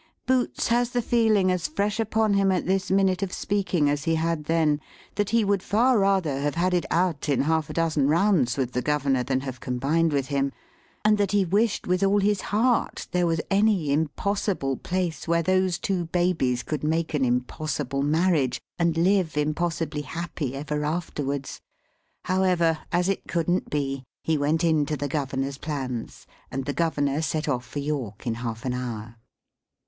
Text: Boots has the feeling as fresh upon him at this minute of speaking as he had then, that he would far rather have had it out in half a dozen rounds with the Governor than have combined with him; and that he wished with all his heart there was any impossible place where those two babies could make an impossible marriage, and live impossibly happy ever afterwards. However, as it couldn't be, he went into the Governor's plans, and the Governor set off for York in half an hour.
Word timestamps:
Boots 0.25 0.69
has 0.69 0.89
the 0.93 1.01
feeling 1.03 1.51
as 1.51 1.67
fresh 1.67 1.99
upon 1.99 2.33
him 2.33 2.51
at 2.51 2.65
this 2.65 2.89
minute 2.89 3.21
of 3.21 3.31
speaking 3.31 3.87
as 3.87 4.05
he 4.05 4.15
had 4.15 4.45
then, 4.45 4.81
that 5.13 5.29
he 5.29 5.45
would 5.45 5.61
far 5.61 5.99
rather 5.99 6.39
have 6.39 6.55
had 6.55 6.73
it 6.73 6.87
out 6.89 7.29
in 7.29 7.41
half 7.41 7.69
a 7.69 7.73
dozen 7.73 8.07
rounds 8.07 8.57
with 8.57 8.71
the 8.71 8.81
Governor 8.81 9.21
than 9.21 9.41
have 9.41 9.59
combined 9.59 10.11
with 10.11 10.29
him; 10.29 10.51
and 11.05 11.19
that 11.19 11.33
he 11.33 11.45
wished 11.45 11.85
with 11.85 12.01
all 12.03 12.17
his 12.17 12.41
heart 12.41 13.09
there 13.11 13.27
was 13.27 13.41
any 13.51 13.91
impossible 13.93 14.75
place 14.75 15.27
where 15.27 15.43
those 15.43 15.77
two 15.77 16.05
babies 16.05 16.63
could 16.63 16.83
make 16.83 17.13
an 17.13 17.23
impossible 17.23 18.01
marriage, 18.01 18.59
and 18.79 18.97
live 18.97 19.37
impossibly 19.37 20.01
happy 20.01 20.55
ever 20.55 20.83
afterwards. 20.83 21.61
However, 22.25 22.79
as 22.91 23.07
it 23.07 23.27
couldn't 23.27 23.69
be, 23.69 24.01
he 24.23 24.35
went 24.35 24.63
into 24.63 24.97
the 24.97 25.07
Governor's 25.07 25.59
plans, 25.59 26.25
and 26.49 26.65
the 26.65 26.73
Governor 26.73 27.21
set 27.21 27.47
off 27.47 27.67
for 27.67 27.77
York 27.77 28.25
in 28.25 28.33
half 28.41 28.65
an 28.65 28.73
hour. 28.73 29.17